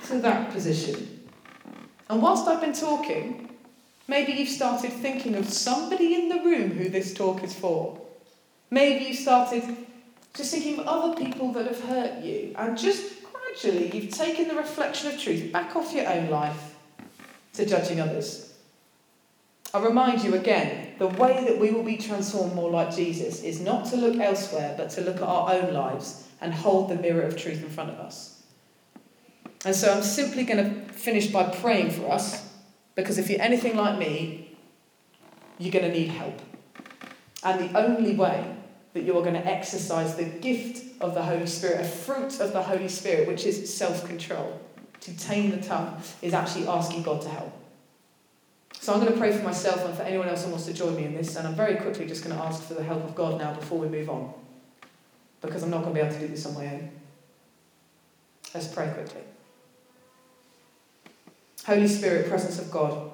to 0.07 0.21
that 0.21 0.53
position. 0.53 1.29
And 2.09 2.23
whilst 2.23 2.47
I've 2.47 2.61
been 2.61 2.73
talking, 2.73 3.51
maybe 4.07 4.31
you've 4.31 4.49
started 4.49 4.93
thinking 4.93 5.35
of 5.35 5.49
somebody 5.49 6.15
in 6.15 6.29
the 6.29 6.37
room 6.45 6.71
who 6.71 6.89
this 6.89 7.15
talk 7.15 7.43
is 7.43 7.53
for. 7.53 8.01
Maybe 8.71 9.07
you 9.07 9.15
started 9.15 9.65
just 10.35 10.53
thinking 10.53 10.79
of 10.79 10.87
other 10.87 11.17
people 11.17 11.53
that 11.55 11.67
have 11.67 11.81
hurt 11.81 12.23
you, 12.23 12.55
and 12.57 12.79
just 12.79 13.25
gradually 13.25 13.91
you've 13.91 14.15
taken 14.15 14.47
the 14.47 14.55
reflection 14.55 15.11
of 15.11 15.21
truth 15.21 15.51
back 15.53 15.75
off 15.75 15.93
your 15.93 16.09
own 16.09 16.31
life 16.31 16.77
to 17.55 17.67
judging 17.67 18.01
others. 18.01 18.55
I 19.75 19.81
remind 19.81 20.23
you 20.23 20.37
again 20.37 20.82
the 21.03 21.09
way 21.09 21.45
that 21.45 21.59
we 21.59 21.73
will 21.73 21.83
be 21.83 21.97
transformed 21.97 22.55
more 22.55 22.71
like 22.71 22.95
Jesus 22.95 23.43
is 23.43 23.61
not 23.61 23.87
to 23.87 23.97
look 23.97 24.21
elsewhere, 24.21 24.73
but 24.77 24.89
to 24.91 25.01
look 25.01 25.17
at 25.17 25.25
our 25.25 25.53
own 25.53 25.75
lives 25.75 26.29
and 26.41 26.55
hold 26.55 26.91
the 26.91 26.95
mirror 26.95 27.23
of 27.23 27.37
truth 27.37 27.61
in 27.61 27.69
front 27.71 27.91
of 27.91 27.99
us. 27.99 28.41
And 29.65 29.75
so 29.75 29.93
I'm 29.93 30.05
simply 30.05 30.45
going 30.45 30.63
to 30.63 30.93
finish 30.93 31.27
by 31.27 31.51
praying 31.51 31.91
for 31.91 32.13
us 32.13 32.49
Because 32.95 33.19
if 33.19 33.29
you're 33.29 33.43
anything 33.43 33.77
like 33.77 33.99
me, 33.99 34.57
you're 35.59 35.73
going 35.73 35.91
to 35.91 35.99
need 35.99 36.09
help. 36.09 36.41
And 37.43 37.69
the 37.69 37.77
only 37.77 38.15
way 38.15 38.55
that 38.93 39.03
you're 39.03 39.23
going 39.23 39.35
to 39.35 39.45
exercise 39.45 40.15
the 40.15 40.25
gift 40.25 41.01
of 41.01 41.15
the 41.15 41.23
Holy 41.23 41.49
Spirit, 41.49 41.81
a 41.81 41.85
fruit 41.85 42.39
of 42.39 42.53
the 42.53 42.63
Holy 42.63 42.89
Spirit, 42.89 43.27
which 43.27 43.45
is 43.45 43.75
self 43.75 44.07
control, 44.07 44.61
to 45.01 45.17
tame 45.17 45.51
the 45.51 45.67
tongue, 45.67 46.01
is 46.21 46.33
actually 46.33 46.69
asking 46.69 47.03
God 47.03 47.23
to 47.23 47.29
help. 47.29 47.62
So 48.83 48.93
I'm 48.93 48.99
going 48.99 49.13
to 49.13 49.19
pray 49.19 49.31
for 49.31 49.45
myself 49.45 49.85
and 49.85 49.95
for 49.95 50.03
anyone 50.03 50.29
else 50.29 50.43
who 50.45 50.51
wants 50.51 50.67
to 50.67 50.73
join 50.73 50.97
me 50.97 51.05
in 51.05 51.15
this, 51.15 51.37
and 51.37 51.47
I'm 51.47 51.55
very 51.55 51.77
quickly 51.77 52.05
just 52.05 52.25
going 52.25 52.37
to 52.37 52.43
ask 52.43 52.65
for 52.65 52.75
the 52.75 52.83
help 52.83 53.05
of 53.05 53.15
God 53.15 53.39
now 53.39 53.55
before 53.55 53.79
we 53.79 53.87
move 53.87 54.11
on, 54.11 54.35
because 55.41 55.63
I'm 55.63 55.71
not 55.71 55.85
going 55.85 55.95
to 55.95 56.01
be 56.01 56.05
able 56.05 56.13
to 56.13 56.19
do 56.19 56.27
this 56.27 56.45
on 56.47 56.55
my 56.55 56.67
own. 56.67 56.91
Let's 58.53 58.67
pray 58.67 58.89
quickly. 58.89 59.21
Holy 61.65 61.87
Spirit, 61.87 62.29
presence 62.29 62.59
of 62.59 62.73
God, 62.73 63.13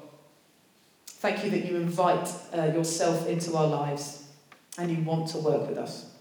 thank 1.07 1.45
you 1.45 1.51
that 1.51 1.67
you 1.67 1.77
invite 1.77 2.33
uh, 2.57 2.73
yourself 2.75 3.29
into 3.29 3.55
our 3.55 3.67
lives 3.67 4.27
and 4.79 4.91
you 4.91 5.05
want 5.05 5.29
to 5.33 5.39
work 5.39 5.69
with 5.69 5.77
us. 5.77 6.15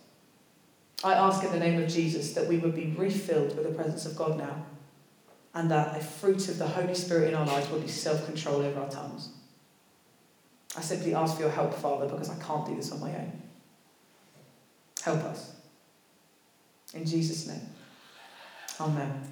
I 1.06 1.14
ask 1.14 1.42
in 1.46 1.54
the 1.54 1.60
name 1.60 1.82
of 1.82 1.88
Jesus 1.88 2.34
that 2.34 2.48
we 2.48 2.58
would 2.58 2.76
be 2.76 2.94
refilled 2.98 3.56
with 3.56 3.66
the 3.66 3.74
presence 3.74 4.06
of 4.06 4.18
God 4.18 4.38
now 4.38 4.66
and 5.54 5.72
that 5.72 5.96
a 5.96 6.04
fruit 6.04 6.50
of 6.50 6.58
the 6.58 6.68
Holy 6.68 6.94
Spirit 6.96 7.30
in 7.30 7.34
our 7.36 7.46
lives 7.46 7.70
will 7.70 7.80
be 7.80 7.88
self 7.88 8.26
control 8.26 8.58
over 8.58 8.82
our 8.82 8.90
tongues. 8.90 9.30
I 10.78 10.82
simply 10.82 11.16
ask 11.16 11.36
for 11.36 11.42
your 11.42 11.52
help, 11.52 11.74
Father, 11.74 12.08
because 12.08 12.30
I 12.30 12.36
can't 12.36 12.66
do 12.66 12.76
this 12.76 12.92
on 12.92 13.00
my 13.00 13.10
own. 13.10 13.32
Help 15.02 15.24
us. 15.24 15.56
In 16.94 17.04
Jesus' 17.04 17.48
name. 17.48 17.62
Amen. 18.80 19.24